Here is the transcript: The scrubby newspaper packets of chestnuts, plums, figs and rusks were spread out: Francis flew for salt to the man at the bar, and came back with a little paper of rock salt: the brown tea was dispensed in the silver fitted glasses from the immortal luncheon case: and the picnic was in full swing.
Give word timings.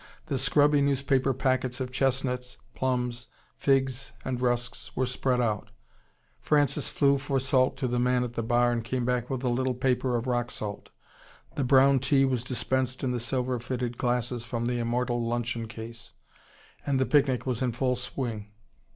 The 0.25 0.39
scrubby 0.39 0.81
newspaper 0.81 1.31
packets 1.31 1.79
of 1.79 1.91
chestnuts, 1.91 2.57
plums, 2.73 3.27
figs 3.55 4.13
and 4.25 4.41
rusks 4.41 4.95
were 4.95 5.05
spread 5.05 5.39
out: 5.39 5.69
Francis 6.39 6.89
flew 6.89 7.19
for 7.19 7.39
salt 7.39 7.77
to 7.77 7.87
the 7.87 7.99
man 7.99 8.23
at 8.23 8.33
the 8.33 8.41
bar, 8.41 8.71
and 8.71 8.83
came 8.83 9.05
back 9.05 9.29
with 9.29 9.43
a 9.43 9.47
little 9.47 9.75
paper 9.75 10.15
of 10.15 10.25
rock 10.25 10.49
salt: 10.49 10.89
the 11.53 11.63
brown 11.63 11.99
tea 11.99 12.25
was 12.25 12.43
dispensed 12.43 13.03
in 13.03 13.11
the 13.11 13.19
silver 13.19 13.59
fitted 13.59 13.99
glasses 13.99 14.43
from 14.43 14.65
the 14.65 14.79
immortal 14.79 15.23
luncheon 15.23 15.67
case: 15.67 16.13
and 16.83 16.99
the 16.99 17.05
picnic 17.05 17.45
was 17.45 17.61
in 17.61 17.71
full 17.71 17.95
swing. 17.95 18.47